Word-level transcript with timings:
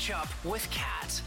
Catch 0.00 0.12
Up 0.12 0.44
with 0.46 0.70
Kat. 0.70 1.20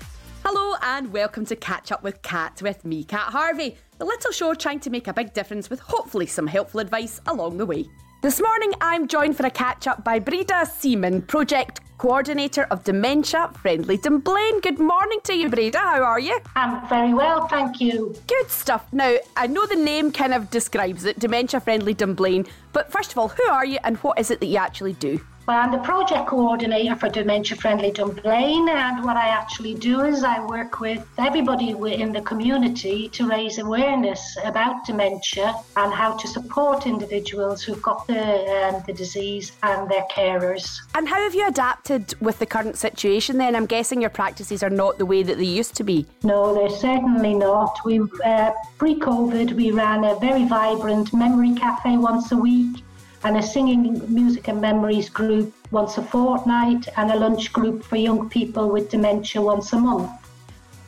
Hello 0.44 0.76
and 0.82 1.14
welcome 1.14 1.46
to 1.46 1.56
Catch 1.56 1.92
Up 1.92 2.02
with 2.02 2.20
Cat 2.24 2.60
with 2.64 2.84
me, 2.84 3.04
Cat 3.04 3.32
Harvey, 3.32 3.78
the 4.00 4.06
little 4.06 4.32
show 4.32 4.56
trying 4.56 4.80
to 4.80 4.90
make 4.90 5.08
a 5.08 5.14
big 5.14 5.32
difference 5.32 5.70
with 5.70 5.80
hopefully 5.80 6.26
some 6.26 6.48
helpful 6.48 6.80
advice 6.80 7.22
along 7.28 7.58
the 7.58 7.68
way. 7.68 7.86
This 8.24 8.42
morning 8.42 8.74
I'm 8.82 9.08
joined 9.08 9.38
for 9.38 9.46
a 9.46 9.52
catch 9.52 9.86
up 9.86 10.04
by 10.04 10.18
Breda 10.18 10.66
Seaman, 10.66 11.22
Project 11.22 11.82
Coordinator 12.00 12.64
of 12.72 12.84
Dementia 12.84 13.52
Friendly 13.62 13.98
Dunblane. 13.98 14.60
Good 14.62 14.80
morning 14.80 15.20
to 15.26 15.36
you, 15.36 15.50
Breda. 15.50 15.78
How 15.78 16.02
are 16.02 16.20
you? 16.20 16.40
I'm 16.56 16.90
very 16.90 17.14
well, 17.14 17.48
thank 17.48 17.80
you. 17.80 18.16
Good 18.26 18.50
stuff. 18.50 18.92
Now, 18.92 19.18
I 19.38 19.46
know 19.46 19.68
the 19.68 19.76
name 19.76 20.12
kind 20.12 20.34
of 20.34 20.50
describes 20.50 21.06
it, 21.06 21.20
Dementia 21.20 21.60
Friendly 21.60 21.94
Dunblane, 21.94 22.48
but 22.72 22.92
first 22.92 23.12
of 23.12 23.20
all, 23.20 23.28
who 23.28 23.44
are 23.52 23.66
you 23.66 23.78
and 23.84 23.98
what 23.98 24.20
is 24.20 24.32
it 24.32 24.40
that 24.40 24.48
you 24.48 24.58
actually 24.58 24.94
do? 24.94 25.22
Well, 25.46 25.58
I'm 25.58 25.74
the 25.74 25.80
project 25.80 26.28
coordinator 26.28 26.96
for 26.96 27.10
Dementia 27.10 27.58
Friendly 27.58 27.92
Dunblane, 27.92 28.70
and 28.70 29.04
what 29.04 29.18
I 29.18 29.28
actually 29.28 29.74
do 29.74 30.00
is 30.06 30.24
I 30.24 30.40
work 30.46 30.80
with 30.80 31.06
everybody 31.18 31.72
in 31.72 32.14
the 32.14 32.22
community 32.22 33.10
to 33.10 33.28
raise 33.28 33.58
awareness 33.58 34.38
about 34.46 34.86
dementia 34.86 35.54
and 35.76 35.94
how 35.94 36.16
to 36.16 36.28
support 36.30 36.88
individuals 36.88 37.62
who've 37.62 37.82
got 37.82 38.08
the, 38.08 38.24
um, 38.24 38.84
the 38.88 38.94
disease 38.94 39.52
and 39.64 39.92
their 39.92 40.06
carers. 40.10 40.80
And 40.96 41.10
how 41.10 41.22
have 41.22 41.36
you 41.36 41.46
adapted 41.46 42.16
with 42.22 42.40
the 42.40 42.46
current 42.46 42.78
situation 42.78 43.38
then? 43.38 43.54
I'm 43.54 43.66
guessing 43.66 44.00
your 44.00 44.12
practices 44.12 44.64
are 44.64 44.70
not 44.70 44.98
the 44.98 45.06
way 45.06 45.24
that 45.24 45.38
they 45.38 45.44
used 45.44 45.76
to 45.76 45.84
be. 45.84 46.06
No, 46.24 46.54
they're 46.54 46.70
certainly 46.70 47.34
not. 47.34 47.80
We 47.84 48.00
uh, 48.24 48.52
Pre 48.78 48.98
COVID, 48.98 49.52
we 49.54 49.72
ran 49.72 50.06
a 50.06 50.18
very 50.20 50.46
vibrant 50.46 51.14
memory 51.14 51.54
cafe 51.54 51.98
once 51.98 52.32
a 52.32 52.38
week 52.38 52.83
and 53.24 53.38
a 53.38 53.42
singing 53.42 54.02
music 54.14 54.48
and 54.48 54.60
memories 54.60 55.10
group 55.10 55.54
once 55.72 55.98
a 55.98 56.04
fortnight 56.04 56.88
and 56.98 57.12
a 57.12 57.16
lunch 57.16 57.54
group 57.54 57.84
for 57.84 57.96
young 57.96 58.30
people 58.30 58.70
with 58.70 58.90
dementia 58.90 59.42
once 59.42 59.72
a 59.74 59.80
month. 59.80 60.12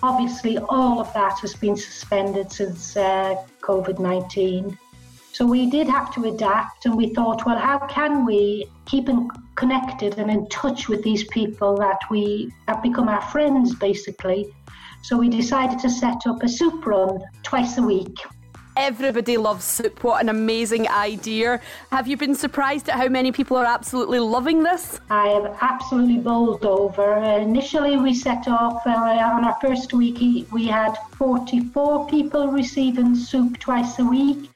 Obviously, 0.04 0.58
all 0.58 1.00
of 1.00 1.12
that 1.14 1.40
has 1.40 1.56
been 1.56 1.78
suspended 1.78 2.52
since 2.52 2.98
uh, 2.98 3.36
COVID 3.62 4.00
19. 4.00 4.78
So 5.32 5.46
we 5.46 5.70
did 5.70 5.88
have 5.88 6.14
to 6.16 6.26
adapt, 6.26 6.86
and 6.86 6.96
we 6.96 7.14
thought, 7.14 7.46
well, 7.46 7.58
how 7.58 7.80
can 7.88 8.26
we 8.26 8.70
keep 8.86 9.10
in 9.10 9.30
connected 9.56 10.18
and 10.18 10.30
in 10.30 10.48
touch 10.50 10.88
with 10.88 11.04
these 11.04 11.24
people 11.26 11.76
that 11.78 12.00
we 12.10 12.54
have 12.68 12.84
become 12.84 13.10
our 13.10 13.22
friends, 13.22 13.76
basically? 13.76 14.54
So 15.02 15.18
we 15.18 15.30
decided 15.30 15.80
to 15.80 15.90
set 15.90 16.26
up 16.26 16.42
a 16.44 16.50
soup 16.50 16.86
run 16.86 17.22
twice 17.44 17.78
a 17.78 17.82
week 17.82 18.18
Everybody 18.78 19.38
loves 19.38 19.64
soup. 19.64 20.04
What 20.04 20.22
an 20.22 20.28
amazing 20.28 20.90
idea. 20.90 21.62
Have 21.94 22.08
you 22.08 22.18
been 22.18 22.36
surprised 22.36 22.90
at 22.90 22.98
how 22.98 23.08
many 23.08 23.32
people 23.32 23.56
are 23.56 23.66
absolutely 23.66 24.20
loving 24.20 24.64
this? 24.64 25.00
I 25.10 25.28
am 25.28 25.56
absolutely 25.62 26.18
bowled 26.18 26.66
over. 26.66 27.16
Initially, 27.16 27.96
we 27.96 28.14
set 28.14 28.50
off 28.50 28.86
uh, 28.86 28.90
on 28.90 29.46
our 29.46 29.58
first 29.62 29.94
week, 29.94 30.52
we 30.52 30.68
had 30.68 30.94
44 31.18 32.08
people 32.08 32.50
receiving 32.50 33.16
soup 33.16 33.60
twice 33.60 33.98
a 34.00 34.06
week, 34.06 34.50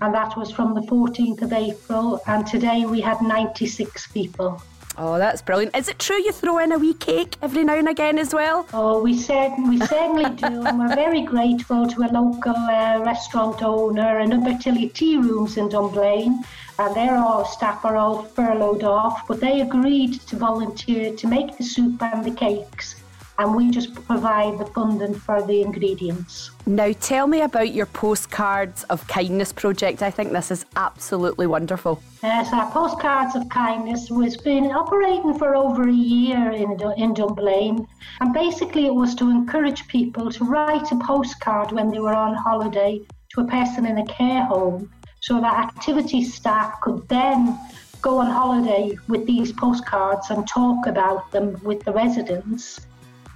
and 0.00 0.14
that 0.14 0.36
was 0.36 0.52
from 0.52 0.74
the 0.74 0.82
14th 0.82 1.42
of 1.42 1.52
April. 1.52 2.20
And 2.28 2.46
today 2.46 2.86
we 2.86 3.00
had 3.00 3.20
96 3.22 4.06
people. 4.08 4.62
Oh, 4.96 5.18
that's 5.18 5.42
brilliant. 5.42 5.76
Is 5.76 5.88
it 5.88 5.98
true 5.98 6.16
you 6.16 6.30
throw 6.30 6.58
in 6.58 6.70
a 6.70 6.78
wee 6.78 6.94
cake 6.94 7.36
every 7.42 7.64
now 7.64 7.74
and 7.74 7.88
again 7.88 8.18
as 8.18 8.32
well? 8.32 8.66
Oh, 8.72 9.02
we, 9.02 9.18
said, 9.18 9.52
we 9.66 9.78
certainly 9.78 10.30
do. 10.30 10.64
And 10.66 10.78
we're 10.78 10.94
very 10.94 11.22
grateful 11.22 11.86
to 11.86 12.02
a 12.02 12.10
local 12.10 12.54
uh, 12.54 13.00
restaurant 13.04 13.62
owner 13.62 14.18
and 14.18 14.32
Umbertilly 14.32 14.88
Tea 14.94 15.16
Rooms 15.16 15.56
in 15.56 15.68
Dunblane. 15.68 16.44
And 16.78 16.94
their 16.94 17.16
all 17.16 17.44
staff 17.44 17.84
are 17.84 17.96
all 17.96 18.22
furloughed 18.22 18.84
off, 18.84 19.26
but 19.26 19.40
they 19.40 19.60
agreed 19.60 20.20
to 20.28 20.36
volunteer 20.36 21.14
to 21.14 21.26
make 21.26 21.56
the 21.56 21.64
soup 21.64 22.02
and 22.02 22.24
the 22.24 22.32
cakes 22.32 22.96
and 23.38 23.54
we 23.54 23.70
just 23.70 23.94
provide 24.06 24.58
the 24.58 24.66
funding 24.66 25.14
for 25.14 25.42
the 25.42 25.60
ingredients. 25.60 26.50
Now, 26.66 26.92
tell 27.00 27.26
me 27.26 27.40
about 27.40 27.74
your 27.74 27.86
Postcards 27.86 28.84
of 28.84 29.06
Kindness 29.08 29.52
project. 29.52 30.02
I 30.02 30.10
think 30.10 30.32
this 30.32 30.50
is 30.50 30.64
absolutely 30.76 31.46
wonderful. 31.46 32.02
Uh, 32.22 32.28
yes, 32.28 32.52
our 32.52 32.70
Postcards 32.70 33.34
of 33.34 33.48
Kindness 33.48 34.10
was 34.10 34.36
been 34.36 34.66
operating 34.66 35.36
for 35.38 35.56
over 35.56 35.88
a 35.88 35.92
year 35.92 36.52
in, 36.52 36.80
in 36.96 37.14
Dunblane, 37.14 37.86
and 38.20 38.32
basically 38.32 38.86
it 38.86 38.94
was 38.94 39.14
to 39.16 39.30
encourage 39.30 39.86
people 39.88 40.30
to 40.30 40.44
write 40.44 40.90
a 40.92 40.96
postcard 40.96 41.72
when 41.72 41.90
they 41.90 41.98
were 41.98 42.14
on 42.14 42.34
holiday 42.34 43.00
to 43.34 43.40
a 43.40 43.46
person 43.46 43.84
in 43.84 43.98
a 43.98 44.06
care 44.06 44.44
home, 44.44 44.90
so 45.20 45.40
that 45.40 45.54
activity 45.54 46.22
staff 46.22 46.80
could 46.82 47.06
then 47.08 47.58
go 48.00 48.18
on 48.18 48.30
holiday 48.30 48.96
with 49.08 49.26
these 49.26 49.50
postcards 49.50 50.30
and 50.30 50.46
talk 50.46 50.86
about 50.86 51.30
them 51.32 51.58
with 51.64 51.82
the 51.84 51.92
residents 51.92 52.86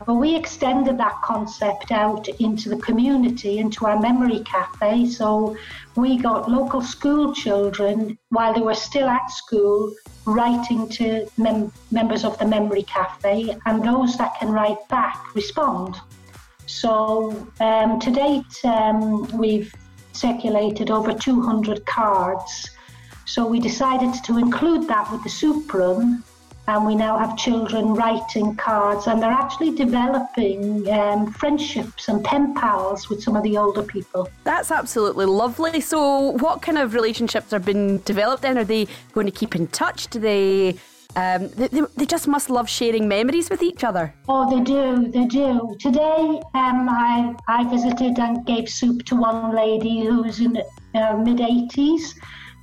well, 0.07 0.17
we 0.17 0.37
extended 0.37 0.99
that 0.99 1.21
concept 1.23 1.91
out 1.91 2.29
into 2.41 2.69
the 2.69 2.77
community, 2.77 3.59
into 3.59 3.87
our 3.87 3.99
memory 4.01 4.41
cafe. 4.41 5.07
So 5.07 5.57
we 5.97 6.17
got 6.17 6.51
local 6.51 6.81
school 6.81 7.35
children, 7.35 8.17
while 8.29 8.55
they 8.55 8.61
were 8.61 8.75
still 8.75 9.09
at 9.09 9.31
school, 9.31 9.93
writing 10.25 10.89
to 10.91 11.29
mem- 11.37 11.73
members 11.91 12.25
of 12.25 12.39
the 12.39 12.47
memory 12.47 12.85
cafe, 12.85 13.57
and 13.67 13.83
those 13.83 14.17
that 14.19 14.39
can 14.39 14.51
write 14.51 14.89
back 14.89 15.35
respond. 15.35 15.97
So 16.67 17.51
um, 17.61 17.99
to 17.99 18.11
date, 18.11 18.65
um, 18.65 19.27
we've 19.37 19.75
circulated 20.13 20.91
over 20.91 21.13
200 21.13 21.85
cards. 21.87 22.71
So 23.25 23.47
we 23.47 23.61
decided 23.61 24.15
to 24.25 24.39
include 24.39 24.89
that 24.89 25.11
with 25.11 25.23
the 25.23 25.29
soup 25.29 25.73
run 25.73 26.23
and 26.69 26.85
we 26.85 26.95
now 26.95 27.17
have 27.19 27.35
children 27.37 27.95
writing 27.95 28.55
cards 28.57 29.07
and 29.07 29.23
they're 29.23 29.31
actually 29.31 29.75
developing 29.75 30.89
um, 30.91 31.33
friendships 31.33 32.09
and 32.09 32.23
pen 32.23 32.55
pals 32.55 33.09
with 33.09 33.23
some 33.23 33.35
of 33.35 33.43
the 33.43 33.57
older 33.57 33.83
people. 33.83 34.29
That's 34.45 34.71
absolutely 34.71 35.25
lovely. 35.25 35.81
So, 35.81 36.33
what 36.33 36.61
kind 36.61 36.77
of 36.77 36.93
relationships 36.93 37.55
are 37.55 37.59
being 37.59 37.99
developed 37.99 38.43
then? 38.43 38.59
Are 38.59 38.65
they 38.65 38.87
going 39.15 39.27
to 39.27 39.33
keep 39.33 39.57
in 39.57 39.67
touch? 39.69 40.09
Do 40.09 40.19
they 40.19 40.79
um, 41.17 41.49
they, 41.57 41.69
they, 41.69 42.05
just 42.05 42.29
must 42.29 42.51
love 42.51 42.69
sharing 42.69 43.09
memories 43.09 43.49
with 43.49 43.63
each 43.63 43.83
other. 43.83 44.15
Oh, 44.29 44.49
they 44.55 44.63
do, 44.63 45.09
they 45.09 45.25
do. 45.25 45.75
Today, 45.81 46.41
um, 46.55 46.87
I, 46.87 47.35
I 47.49 47.65
visited 47.71 48.19
and 48.19 48.45
gave 48.45 48.69
soup 48.69 49.05
to 49.07 49.17
one 49.17 49.55
lady 49.57 50.05
who's 50.05 50.39
in 50.39 50.63
her 50.95 51.17
mid 51.17 51.39
80s, 51.39 52.15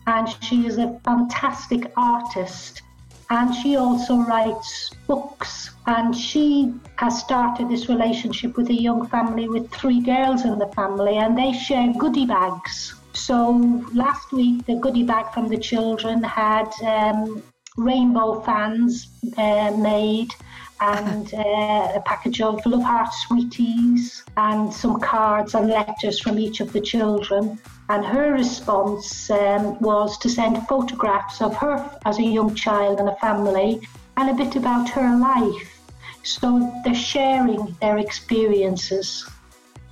and 0.06 0.30
she 0.44 0.68
is 0.68 0.78
a 0.78 1.02
fantastic 1.04 1.92
artist 1.98 2.84
and 3.30 3.54
she 3.56 3.76
also 3.76 4.18
writes 4.18 4.92
books. 5.08 5.72
And 5.88 6.16
she 6.16 6.74
has 6.96 7.20
started 7.20 7.70
this 7.70 7.90
relationship 7.90 8.58
with 8.58 8.70
a 8.70 8.74
young 8.74 9.08
family 9.08 9.48
with 9.48 9.70
three 9.72 10.02
girls 10.02 10.46
in 10.46 10.58
the 10.58 10.68
family, 10.68 11.18
and 11.18 11.38
they 11.38 11.54
share 11.54 11.94
goodie 11.94 12.26
bags. 12.26 12.96
So 13.14 13.52
last 13.94 14.32
week, 14.32 14.66
the 14.66 14.76
goodie 14.76 15.04
bag 15.04 15.34
from 15.34 15.48
the 15.48 15.58
children 15.58 16.24
had 16.24 16.72
um, 16.84 17.44
rainbow 17.78 18.42
fans 18.42 19.08
uh, 19.38 19.72
made 19.78 20.34
and 20.82 21.34
uh, 21.34 21.92
a 21.96 22.02
package 22.06 22.42
of 22.42 22.66
Love 22.66 22.84
Heart 22.84 23.14
Sweeties 23.28 24.24
and 24.38 24.74
some 24.74 25.00
cards 25.00 25.56
and 25.56 25.68
letters 25.68 26.20
from 26.20 26.40
each 26.40 26.60
of 26.60 26.74
the 26.74 26.82
children. 26.82 27.60
And 27.90 28.04
her 28.06 28.32
response 28.32 29.30
um, 29.30 29.80
was 29.80 30.18
to 30.20 30.30
send 30.30 30.68
photographs 30.68 31.42
of 31.42 31.56
her 31.58 31.90
as 32.06 32.18
a 32.18 32.24
young 32.24 32.56
child 32.56 33.00
and 33.00 33.10
a 33.10 33.16
family 33.18 33.88
and 34.18 34.30
a 34.30 34.34
bit 34.34 34.56
about 34.56 34.90
her 34.90 35.16
life. 35.18 35.82
So 36.24 36.72
they're 36.84 36.96
sharing 36.96 37.76
their 37.82 38.00
experiences. 38.00 39.30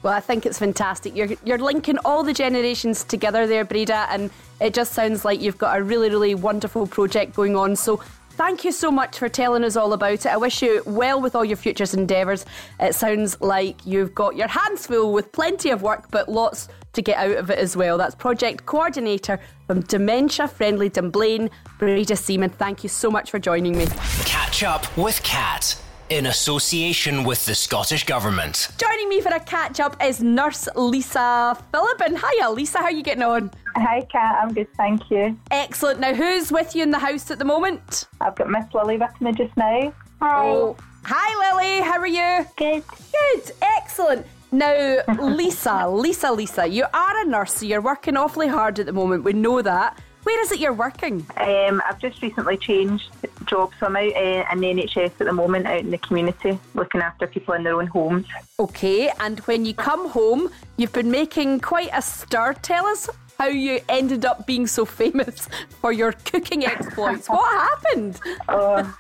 Well, 0.02 0.14
I 0.14 0.20
think 0.20 0.46
it's 0.46 0.60
fantastic. 0.60 1.16
You're 1.16 1.30
you're 1.46 1.60
linking 1.60 1.98
all 2.04 2.24
the 2.24 2.34
generations 2.34 3.04
together 3.04 3.48
there, 3.48 3.64
Breda, 3.64 4.08
and 4.10 4.32
it 4.60 4.74
just 4.74 4.94
sounds 4.94 5.24
like 5.24 5.40
you've 5.40 5.58
got 5.58 5.80
a 5.80 5.84
really, 5.84 6.10
really 6.10 6.36
wonderful 6.36 6.88
project 6.88 7.36
going 7.36 7.56
on. 7.56 7.76
So 7.76 8.02
Thank 8.36 8.66
you 8.66 8.72
so 8.72 8.90
much 8.90 9.20
for 9.20 9.30
telling 9.30 9.64
us 9.64 9.76
all 9.76 9.94
about 9.94 10.14
it. 10.14 10.26
I 10.26 10.38
wish 10.38 10.64
you 10.64 10.82
well 10.88 11.22
with 11.22 11.36
all 11.36 11.46
your 11.46 11.56
futures 11.56 11.94
endeavours. 11.94 12.48
It 12.80 12.96
sounds 12.96 13.40
like 13.42 13.86
you've 13.86 14.16
got 14.16 14.36
your 14.36 14.48
hands 14.48 14.88
full 14.88 15.14
with 15.14 15.32
plenty 15.32 15.70
of 15.70 15.84
work, 15.84 16.10
but 16.10 16.28
lots 16.28 16.68
to 16.94 17.02
get 17.02 17.18
out 17.18 17.38
of 17.38 17.50
it 17.50 17.60
as 17.60 17.76
well. 17.76 17.98
That's 17.98 18.16
project 18.16 18.66
coordinator 18.66 19.40
from 19.68 19.82
Dementia 19.82 20.48
Friendly 20.48 20.90
Dunblane, 20.90 21.50
Breda 21.80 22.16
Seaman. 22.16 22.52
Thank 22.52 22.84
you 22.84 22.90
so 22.90 23.12
much 23.12 23.32
for 23.32 23.40
joining 23.40 23.78
me. 23.78 23.88
Catch 24.26 24.64
up 24.64 24.96
with 24.98 25.22
Cat 25.24 25.80
in 26.10 26.28
association 26.28 27.24
with 27.24 27.44
the 27.46 27.56
Scottish 27.56 28.06
Government. 28.06 28.70
Joining 28.78 29.10
me 29.10 29.22
for 29.22 29.30
a 29.30 29.40
catch 29.40 29.80
up 29.80 30.02
is 30.04 30.22
nurse 30.22 30.68
Lisa 30.76 31.58
Phillip. 31.72 32.02
And 32.02 32.18
hiya, 32.18 32.52
Lisa, 32.52 32.80
how 32.80 32.86
are 32.86 32.92
you 32.92 33.04
getting 33.04 33.24
on? 33.24 33.50
Hi, 33.76 34.02
Kat, 34.12 34.36
I'm 34.42 34.54
good, 34.54 34.68
thank 34.78 35.10
you. 35.10 35.38
Excellent. 35.50 36.00
Now, 36.00 36.14
who's 36.14 36.52
with 36.52 36.76
you 36.76 36.84
in 36.84 36.92
the 36.92 37.00
house 37.00 37.32
at 37.32 37.40
the 37.40 37.46
moment? 37.46 38.08
I've 38.22 38.36
got 38.36 38.50
Miss 38.50 38.66
Lily 38.74 38.98
with 38.98 39.22
me 39.22 39.32
just 39.32 39.56
now. 39.58 39.94
Hi. 40.22 40.50
Oh. 40.50 40.78
Hi, 41.06 41.52
Lily, 41.52 41.82
how 41.82 42.00
are 42.00 42.08
you? 42.08 42.46
Good. 42.56 42.84
Good, 43.12 43.52
excellent. 43.62 44.26
Now, 44.54 45.00
Lisa, 45.20 45.90
Lisa, 45.90 46.32
Lisa, 46.32 46.68
you 46.68 46.86
are 46.94 47.22
a 47.22 47.26
nurse, 47.26 47.56
so 47.56 47.66
you're 47.66 47.82
working 47.82 48.16
awfully 48.16 48.48
hard 48.48 48.78
at 48.78 48.86
the 48.86 48.94
moment. 48.94 49.24
We 49.24 49.34
know 49.34 49.64
that. 49.64 50.00
Where 50.22 50.40
is 50.42 50.52
it 50.52 50.60
you're 50.60 50.74
working? 50.74 51.26
Um, 51.38 51.82
I've 51.90 52.00
just 52.00 52.22
recently 52.22 52.58
changed 52.58 53.10
jobs, 53.48 53.76
so 53.80 53.88
I'm 53.88 53.96
out 53.96 54.16
uh, 54.16 54.46
in 54.52 54.60
the 54.60 54.68
NHS 54.68 55.06
at 55.06 55.18
the 55.18 55.34
moment, 55.34 55.66
out 55.66 55.80
in 55.80 55.90
the 55.90 55.98
community, 55.98 56.60
looking 56.76 57.02
after 57.02 57.26
people 57.26 57.56
in 57.56 57.64
their 57.64 57.74
own 57.82 57.88
homes. 57.88 58.28
Okay, 58.60 59.12
and 59.20 59.40
when 59.42 59.66
you 59.66 59.74
come 59.74 60.08
home, 60.10 60.52
you've 60.78 60.94
been 60.94 61.10
making 61.10 61.60
quite 61.62 61.90
a 61.92 62.04
stir. 62.04 62.54
Tell 62.62 62.86
us 62.86 63.10
how 63.40 63.48
you 63.48 63.80
ended 63.90 64.24
up 64.24 64.46
being 64.46 64.68
so 64.68 64.86
famous 64.86 65.50
for 65.82 65.92
your 65.92 66.12
cooking 66.12 66.64
exploits. 66.68 67.28
what 67.28 67.52
happened? 67.52 68.20
Oh, 68.50 68.98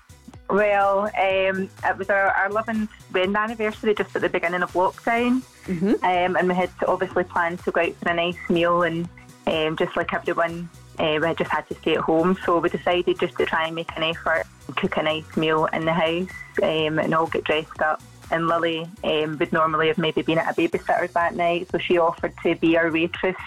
well, 0.49 1.03
um, 1.05 1.69
it 1.85 1.97
was 1.97 2.09
our, 2.09 2.31
our 2.31 2.49
11th 2.49 2.89
wedding 3.13 3.35
anniversary 3.35 3.93
just 3.93 4.15
at 4.15 4.21
the 4.21 4.29
beginning 4.29 4.63
of 4.63 4.73
lockdown, 4.73 5.41
Mm-hmm. 5.65 6.03
um, 6.03 6.35
and 6.35 6.49
we 6.49 6.55
had 6.55 6.77
to 6.79 6.87
obviously 6.87 7.23
planned 7.23 7.59
to 7.63 7.71
go 7.71 7.79
out 7.81 7.95
for 7.95 8.09
a 8.09 8.13
nice 8.13 8.49
meal, 8.49 8.83
and 8.83 9.07
um, 9.47 9.77
just 9.77 9.95
like 9.95 10.13
everyone, 10.13 10.69
uh, 10.99 11.19
we 11.21 11.33
just 11.35 11.51
had 11.51 11.67
to 11.69 11.75
stay 11.75 11.95
at 11.95 12.01
home. 12.01 12.37
So 12.45 12.59
we 12.59 12.67
decided 12.67 13.17
just 13.17 13.37
to 13.37 13.45
try 13.45 13.67
and 13.67 13.75
make 13.75 13.95
an 13.95 14.03
effort, 14.03 14.43
and 14.67 14.75
cook 14.75 14.97
a 14.97 15.03
nice 15.03 15.37
meal 15.37 15.65
in 15.67 15.85
the 15.85 15.93
house, 15.93 16.29
um, 16.61 16.99
and 16.99 17.13
all 17.15 17.27
get 17.27 17.45
dressed 17.45 17.81
up. 17.81 18.01
And 18.31 18.47
Lily 18.47 18.87
um, 19.03 19.37
would 19.37 19.53
normally 19.53 19.87
have 19.87 19.97
maybe 19.97 20.21
been 20.21 20.37
at 20.37 20.51
a 20.51 20.61
babysitter's 20.61 21.13
that 21.13 21.35
night, 21.35 21.69
so 21.71 21.77
she 21.77 21.97
offered 21.97 22.33
to 22.43 22.55
be 22.55 22.75
our 22.77 22.91
waitress 22.91 23.37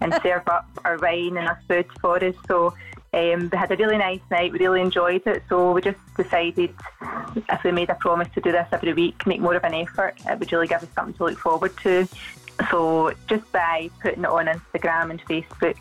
and 0.00 0.12
serve 0.22 0.48
up 0.48 0.66
our 0.84 0.98
wine 0.98 1.36
and 1.36 1.46
our 1.46 1.60
food 1.68 1.86
for 2.00 2.22
us. 2.24 2.34
So 2.48 2.74
um, 3.14 3.48
we 3.50 3.56
had 3.56 3.70
a 3.70 3.76
really 3.76 3.96
nice 3.96 4.20
night. 4.30 4.52
We 4.52 4.58
really 4.58 4.80
enjoyed 4.80 5.22
it. 5.26 5.44
So 5.48 5.72
we 5.72 5.80
just 5.82 5.98
decided 6.16 6.74
if 7.36 7.64
we 7.64 7.70
made 7.70 7.90
a 7.90 7.94
promise 7.94 8.28
to 8.34 8.40
do 8.40 8.50
this 8.50 8.66
every 8.72 8.92
week, 8.92 9.26
make 9.26 9.40
more 9.40 9.54
of 9.54 9.64
an 9.64 9.74
effort, 9.74 10.16
it 10.28 10.38
would 10.38 10.50
really 10.52 10.66
give 10.66 10.82
us 10.82 10.88
something 10.94 11.14
to 11.14 11.24
look 11.24 11.38
forward 11.38 11.76
to. 11.78 12.08
So 12.70 13.12
just 13.28 13.50
by 13.52 13.90
putting 14.02 14.24
it 14.24 14.28
on 14.28 14.46
Instagram 14.46 15.10
and 15.10 15.24
Facebook, 15.24 15.76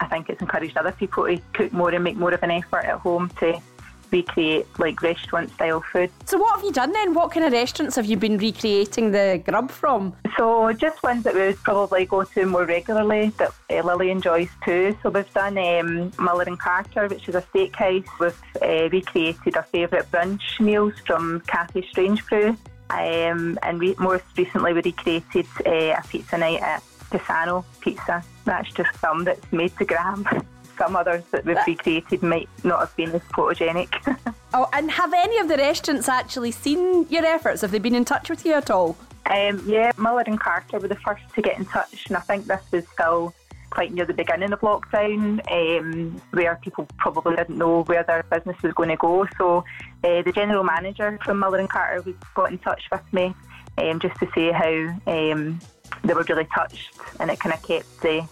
I 0.00 0.06
think 0.06 0.28
it's 0.28 0.40
encouraged 0.40 0.76
other 0.76 0.92
people 0.92 1.26
to 1.26 1.40
cook 1.52 1.72
more 1.72 1.90
and 1.90 2.02
make 2.02 2.16
more 2.16 2.32
of 2.32 2.42
an 2.42 2.50
effort 2.50 2.84
at 2.84 2.98
home 2.98 3.30
to 3.40 3.60
recreate 4.10 4.66
like 4.78 5.02
restaurant 5.02 5.50
style 5.52 5.82
food. 5.92 6.10
So, 6.24 6.38
what 6.38 6.56
have 6.56 6.64
you 6.64 6.72
done 6.72 6.92
then? 6.92 7.14
What 7.14 7.32
kind 7.32 7.46
of 7.46 7.52
restaurants 7.52 7.96
have 7.96 8.06
you 8.06 8.16
been 8.16 8.38
recreating 8.38 9.10
the 9.10 9.42
grub 9.44 9.70
from? 9.70 10.14
So 10.36 10.72
just 10.72 11.02
ones 11.02 11.24
that 11.24 11.34
we 11.34 11.40
would 11.40 11.62
probably 11.64 12.06
go 12.06 12.22
to 12.24 12.46
more 12.46 12.64
regularly 12.64 13.32
that 13.38 13.52
uh, 13.70 13.82
Lily 13.82 14.10
enjoys 14.10 14.48
too. 14.64 14.96
So 15.02 15.10
we've 15.10 15.32
done 15.34 15.58
um, 15.58 16.12
Miller 16.18 16.44
and 16.44 16.58
Carter, 16.58 17.08
which 17.08 17.28
is 17.28 17.34
a 17.34 17.42
steakhouse. 17.42 18.06
We've 18.20 18.62
uh, 18.62 18.88
recreated 18.90 19.56
our 19.56 19.64
favourite 19.64 20.10
brunch 20.10 20.60
meals 20.60 20.94
from 21.04 21.40
Cafe 21.46 21.84
Strange 21.90 22.24
Brew. 22.26 22.56
Um, 22.90 23.58
and 23.62 23.80
re- 23.80 23.96
most 23.98 24.24
recently 24.36 24.72
we 24.72 24.80
recreated 24.82 25.46
uh, 25.66 25.96
a 25.98 26.02
pizza 26.08 26.38
night 26.38 26.60
at 26.60 26.82
Paesano 27.10 27.64
Pizza. 27.80 28.22
That's 28.44 28.72
just 28.72 28.98
some 29.00 29.24
that's 29.24 29.52
made 29.52 29.76
to 29.78 29.84
gram. 29.84 30.26
Some 30.78 30.96
others 30.96 31.24
that 31.32 31.44
we've 31.44 31.58
recreated 31.66 32.22
might 32.22 32.48
not 32.64 32.80
have 32.80 32.96
been 32.96 33.10
as 33.10 33.22
photogenic. 33.22 34.16
Oh, 34.54 34.66
and 34.72 34.90
have 34.90 35.12
any 35.12 35.36
of 35.40 35.48
the 35.48 35.58
restaurants 35.58 36.08
actually 36.08 36.52
seen 36.52 37.06
your 37.10 37.22
efforts? 37.26 37.60
Have 37.60 37.70
they 37.70 37.78
been 37.78 37.94
in 37.94 38.06
touch 38.06 38.30
with 38.30 38.46
you 38.46 38.54
at 38.54 38.70
all? 38.70 38.96
Um, 39.26 39.62
yeah, 39.66 39.92
Miller 39.98 40.24
and 40.26 40.40
Carter 40.40 40.78
were 40.78 40.88
the 40.88 40.94
first 40.94 41.22
to 41.34 41.42
get 41.42 41.58
in 41.58 41.66
touch, 41.66 42.06
and 42.08 42.16
I 42.16 42.20
think 42.20 42.46
this 42.46 42.62
was 42.72 42.84
still 42.94 43.34
quite 43.68 43.92
near 43.92 44.06
the 44.06 44.14
beginning 44.14 44.52
of 44.52 44.60
lockdown, 44.60 45.40
um, 45.50 46.20
where 46.30 46.58
people 46.62 46.88
probably 46.96 47.36
didn't 47.36 47.58
know 47.58 47.82
where 47.82 48.02
their 48.04 48.22
business 48.22 48.56
was 48.62 48.72
going 48.72 48.88
to 48.88 48.96
go. 48.96 49.26
So 49.36 49.64
uh, 50.02 50.22
the 50.22 50.32
general 50.34 50.64
manager 50.64 51.18
from 51.22 51.40
Miller 51.40 51.58
and 51.58 51.68
Carter 51.68 52.00
was 52.00 52.14
got 52.34 52.50
in 52.50 52.58
touch 52.58 52.84
with 52.90 53.12
me 53.12 53.34
um, 53.76 54.00
just 54.00 54.18
to 54.20 54.28
say 54.34 54.50
how 54.50 55.12
um, 55.12 55.60
they 56.04 56.14
were 56.14 56.24
really 56.28 56.48
touched, 56.54 56.94
and 57.20 57.30
it 57.30 57.38
kind 57.38 57.54
of 57.54 57.62
kept 57.62 58.00
the, 58.00 58.26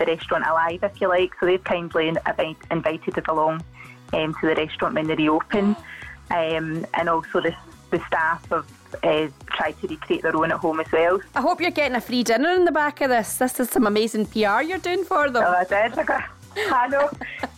the 0.00 0.06
restaurant 0.06 0.44
alive, 0.46 0.80
if 0.82 1.00
you 1.00 1.08
like. 1.08 1.32
So 1.38 1.46
they've 1.46 1.62
kindly 1.62 2.08
invite, 2.08 2.56
invited 2.70 3.18
us 3.18 3.24
along 3.28 3.62
um, 4.12 4.34
to 4.40 4.46
the 4.48 4.54
restaurant 4.56 4.94
when 4.94 5.06
they 5.06 5.14
reopen, 5.14 5.76
um, 6.30 6.86
and 6.94 7.08
also 7.08 7.40
the, 7.40 7.54
the 7.90 8.00
staff 8.06 8.44
have 8.50 8.66
uh, 9.04 9.28
tried 9.46 9.80
to 9.80 9.86
recreate 9.86 10.22
their 10.22 10.34
own 10.36 10.50
at 10.50 10.58
home 10.58 10.80
as 10.80 10.90
well. 10.90 11.20
I 11.36 11.40
hope 11.42 11.60
you're 11.60 11.70
getting 11.70 11.96
a 11.96 12.00
free 12.00 12.22
dinner 12.24 12.50
in 12.52 12.64
the 12.64 12.72
back 12.72 13.00
of 13.02 13.10
this. 13.10 13.36
This 13.36 13.60
is 13.60 13.70
some 13.70 13.86
amazing 13.86 14.26
PR 14.26 14.62
you're 14.62 14.78
doing 14.78 15.04
for 15.04 15.30
them. 15.30 15.44
Oh, 15.46 15.52
I 15.52 15.64
did. 15.64 15.98
I 15.98 16.02
got- 16.02 16.24
I 16.56 16.88
know. 16.88 17.08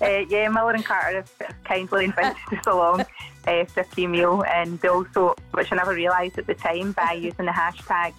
uh, 0.02 0.06
yeah, 0.28 0.48
Miller 0.50 0.72
and 0.72 0.84
Carter 0.84 1.24
have 1.40 1.64
kindly 1.64 2.04
invited 2.04 2.36
us 2.58 2.66
along 2.66 3.00
uh, 3.46 3.64
for 3.64 3.80
a 3.80 3.84
free 3.84 4.06
meal, 4.06 4.44
and 4.46 4.78
they 4.80 4.88
also, 4.88 5.34
which 5.52 5.72
I 5.72 5.76
never 5.76 5.94
realised 5.94 6.38
at 6.38 6.46
the 6.46 6.52
time, 6.54 6.92
by 6.92 7.12
using 7.28 7.46
the 7.46 7.52
hashtag 7.52 8.12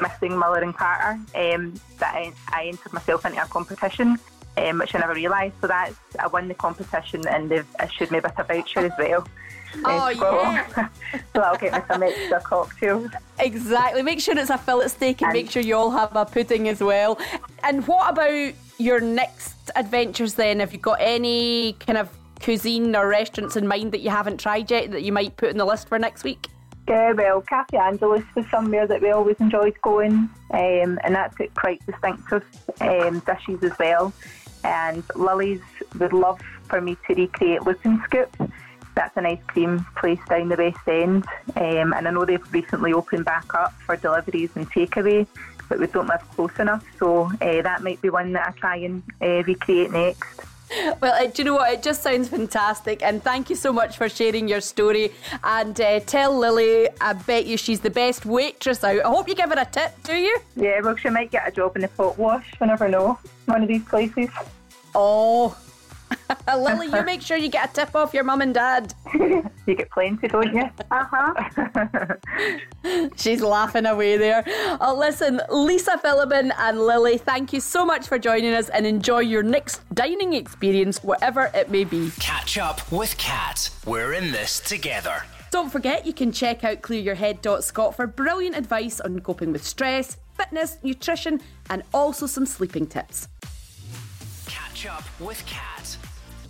missing 0.00 0.38
Miller 0.38 0.60
and 0.60 0.76
Carter, 0.76 1.18
um, 1.34 1.74
that 1.98 2.14
I, 2.14 2.32
I 2.48 2.64
entered 2.66 2.92
myself 2.92 3.24
into 3.24 3.42
a 3.42 3.46
competition. 3.46 4.18
Um, 4.58 4.80
which 4.80 4.94
I 4.94 4.98
never 4.98 5.14
realised. 5.14 5.54
So 5.62 5.66
that's 5.66 5.94
I 6.18 6.26
won 6.26 6.46
the 6.46 6.52
competition 6.52 7.26
and 7.26 7.50
they've 7.50 7.66
issued 7.82 8.10
me 8.10 8.20
with 8.20 8.38
a 8.38 8.44
voucher 8.44 8.80
as 8.80 8.92
well. 8.98 9.26
Oh, 9.82 9.90
Uh, 10.10 10.14
so, 10.14 10.42
yeah. 10.42 10.66
so 11.12 11.18
that'll 11.32 11.56
get 11.56 11.72
me 11.72 11.78
some 11.88 12.02
extra 12.02 12.38
cocktails. 12.42 13.10
Exactly. 13.38 14.02
Make 14.02 14.20
sure 14.20 14.36
it's 14.36 14.50
a 14.50 14.58
fillet 14.58 14.88
steak 14.88 15.22
and 15.22 15.30
And- 15.30 15.38
make 15.42 15.50
sure 15.50 15.62
you 15.62 15.74
all 15.74 15.90
have 15.92 16.14
a 16.14 16.26
pudding 16.26 16.68
as 16.68 16.82
well. 16.82 17.18
And 17.64 17.86
what 17.88 18.10
about 18.12 18.52
your 18.76 19.00
next 19.00 19.70
adventures 19.74 20.34
then? 20.34 20.60
Have 20.60 20.74
you 20.74 20.78
got 20.78 20.98
any 21.00 21.72
kind 21.80 21.96
of 21.96 22.10
cuisine 22.42 22.94
or 22.94 23.08
restaurants 23.08 23.56
in 23.56 23.66
mind 23.66 23.92
that 23.92 24.00
you 24.00 24.10
haven't 24.10 24.38
tried 24.38 24.70
yet 24.70 24.90
that 24.90 25.02
you 25.02 25.12
might 25.12 25.38
put 25.38 25.48
in 25.48 25.56
the 25.56 25.64
list 25.64 25.88
for 25.88 25.98
next 25.98 26.24
week? 26.24 26.48
Yeah, 26.92 27.12
well, 27.12 27.40
Cafe 27.40 27.78
Andaluz 27.78 28.22
was 28.34 28.44
somewhere 28.50 28.86
that 28.86 29.00
we 29.00 29.10
always 29.12 29.40
enjoyed 29.40 29.80
going, 29.80 30.28
um, 30.50 30.98
and 31.02 31.14
that's 31.14 31.34
got 31.34 31.54
quite 31.54 31.80
distinctive 31.86 32.44
um, 32.82 33.20
dishes 33.20 33.62
as 33.62 33.72
well. 33.78 34.12
And 34.62 35.02
Lily's 35.14 35.62
would 35.98 36.12
love 36.12 36.38
for 36.68 36.82
me 36.82 36.98
to 37.06 37.14
recreate 37.14 37.62
Lupin 37.62 37.98
Scoop. 38.04 38.36
That's 38.94 39.16
an 39.16 39.24
ice 39.24 39.42
cream 39.46 39.86
place 39.96 40.18
down 40.28 40.50
the 40.50 40.56
West 40.56 40.86
End, 40.86 41.24
um, 41.56 41.94
and 41.94 42.06
I 42.06 42.10
know 42.10 42.26
they've 42.26 42.52
recently 42.52 42.92
opened 42.92 43.24
back 43.24 43.54
up 43.54 43.72
for 43.86 43.96
deliveries 43.96 44.50
and 44.54 44.70
takeaway, 44.70 45.26
but 45.70 45.78
we 45.78 45.86
don't 45.86 46.08
live 46.08 46.20
close 46.32 46.58
enough, 46.58 46.84
so 46.98 47.30
uh, 47.40 47.62
that 47.62 47.82
might 47.82 48.02
be 48.02 48.10
one 48.10 48.34
that 48.34 48.48
I 48.48 48.50
try 48.50 48.76
and 48.76 49.02
uh, 49.22 49.42
recreate 49.44 49.92
next. 49.92 50.51
Well, 51.00 51.28
do 51.28 51.42
you 51.42 51.44
know 51.44 51.54
what? 51.54 51.72
It 51.72 51.82
just 51.82 52.02
sounds 52.02 52.28
fantastic. 52.28 53.02
And 53.02 53.22
thank 53.22 53.50
you 53.50 53.56
so 53.56 53.72
much 53.72 53.96
for 53.96 54.08
sharing 54.08 54.48
your 54.48 54.60
story. 54.60 55.12
And 55.44 55.78
uh, 55.80 56.00
tell 56.00 56.36
Lily, 56.36 56.88
I 57.00 57.12
bet 57.12 57.46
you 57.46 57.56
she's 57.56 57.80
the 57.80 57.90
best 57.90 58.26
waitress 58.26 58.82
out. 58.84 59.04
I 59.04 59.08
hope 59.08 59.28
you 59.28 59.34
give 59.34 59.50
her 59.50 59.60
a 59.60 59.64
tip, 59.64 59.94
do 60.04 60.14
you? 60.14 60.36
Yeah, 60.56 60.80
well, 60.80 60.96
she 60.96 61.10
might 61.10 61.30
get 61.30 61.46
a 61.46 61.50
job 61.50 61.76
in 61.76 61.82
the 61.82 61.88
pot 61.88 62.18
wash. 62.18 62.46
We 62.60 62.66
never 62.66 62.88
know. 62.88 63.18
One 63.46 63.62
of 63.62 63.68
these 63.68 63.84
places. 63.84 64.28
Oh. 64.94 65.56
Lily, 66.48 66.86
you 66.86 67.02
make 67.04 67.22
sure 67.22 67.36
you 67.36 67.48
get 67.48 67.70
a 67.70 67.72
tip 67.72 67.94
off 67.94 68.12
your 68.14 68.24
mum 68.24 68.40
and 68.40 68.54
dad. 68.54 68.94
You 69.64 69.76
get 69.76 69.90
plenty, 69.92 70.26
don't 70.26 70.52
you? 70.52 70.68
Uh 70.90 71.04
huh. 71.08 72.16
She's 73.16 73.40
laughing 73.40 73.86
away 73.86 74.16
there. 74.16 74.42
Oh, 74.80 74.96
listen, 74.98 75.40
Lisa 75.50 76.00
Philibin 76.02 76.52
and 76.58 76.80
Lily, 76.80 77.16
thank 77.16 77.52
you 77.52 77.60
so 77.60 77.86
much 77.86 78.08
for 78.08 78.18
joining 78.18 78.54
us 78.54 78.70
and 78.70 78.84
enjoy 78.84 79.20
your 79.20 79.44
next 79.44 79.82
dining 79.94 80.32
experience, 80.32 81.04
whatever 81.04 81.48
it 81.54 81.70
may 81.70 81.84
be. 81.84 82.10
Catch 82.18 82.58
up 82.58 82.90
with 82.90 83.16
Kat. 83.18 83.70
We're 83.86 84.14
in 84.14 84.32
this 84.32 84.58
together. 84.58 85.22
Don't 85.52 85.70
forget, 85.70 86.06
you 86.06 86.12
can 86.12 86.32
check 86.32 86.64
out 86.64 86.80
clearyourhead.scot 86.82 87.94
for 87.94 88.06
brilliant 88.08 88.56
advice 88.56 89.00
on 89.00 89.20
coping 89.20 89.52
with 89.52 89.64
stress, 89.64 90.16
fitness, 90.36 90.78
nutrition, 90.82 91.40
and 91.70 91.84
also 91.94 92.26
some 92.26 92.46
sleeping 92.46 92.86
tips. 92.86 93.28
Catch 94.82 94.98
up 94.98 95.20
with 95.20 95.46
Kat. 95.46 95.96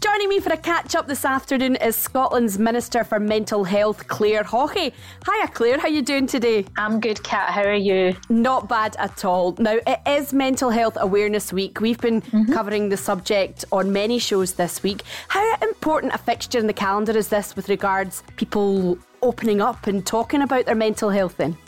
Joining 0.01 0.31
me 0.31 0.41
for 0.41 0.55
a 0.55 0.57
catch 0.57 0.95
up 0.95 1.07
this 1.07 1.23
afternoon 1.23 1.77
is 1.77 1.95
Scotland's 1.97 2.59
Minister 2.59 3.05
for 3.05 3.21
Mental 3.21 3.63
Health, 3.63 4.09
Clare 4.09 4.43
Haughey. 4.43 4.95
Hiya, 5.27 5.49
Claire. 5.49 5.79
How 5.79 5.89
you 5.89 6.01
doing 6.01 6.27
today? 6.27 6.65
I'm 6.79 6.99
good, 6.99 7.23
Kat. 7.23 7.51
How 7.51 7.65
are 7.65 7.75
you? 7.75 8.17
Not 8.31 8.71
bad 8.71 8.97
at 8.99 9.27
all. 9.27 9.55
Now, 9.59 9.79
it 9.87 10.01
is 10.07 10.33
Mental 10.33 10.71
Health 10.71 10.97
Awareness 10.99 11.53
Week. 11.53 11.79
We've 11.79 12.01
been 12.01 12.23
mm-hmm. 12.23 12.55
covering 12.55 12.89
the 12.89 12.97
subject 12.97 13.67
on 13.71 13.93
many 13.93 14.19
shows 14.19 14.55
this 14.55 14.83
week. 14.83 15.03
How 15.29 15.57
important 15.61 16.15
a 16.15 16.19
fixture 16.19 16.59
in 16.59 16.67
the 16.67 16.73
calendar 16.73 17.15
is 17.15 17.29
this 17.29 17.55
with 17.55 17.69
regards 17.69 18.23
people 18.37 18.97
opening 19.21 19.61
up 19.61 19.87
and 19.87 20.07
talking 20.07 20.41
about 20.41 20.65
their 20.65 20.75
mental 20.75 21.11
health 21.11 21.37
then? 21.37 21.59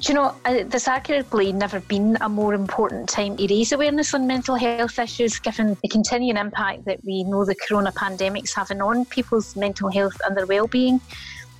Do 0.00 0.12
you 0.12 0.14
know, 0.14 0.34
uh, 0.44 0.64
there's 0.66 0.84
arguably 0.84 1.54
never 1.54 1.80
been 1.80 2.16
a 2.20 2.28
more 2.28 2.54
important 2.54 3.08
time 3.08 3.36
to 3.36 3.46
raise 3.48 3.72
awareness 3.72 4.14
on 4.14 4.26
mental 4.26 4.56
health 4.56 4.98
issues, 4.98 5.38
given 5.38 5.76
the 5.82 5.88
continuing 5.88 6.36
impact 6.36 6.84
that 6.84 7.02
we 7.04 7.24
know 7.24 7.44
the 7.44 7.54
corona 7.54 7.92
pandemic's 7.92 8.54
having 8.54 8.80
on 8.80 9.04
people's 9.06 9.56
mental 9.56 9.90
health 9.90 10.16
and 10.24 10.36
their 10.36 10.46
well-being. 10.46 11.00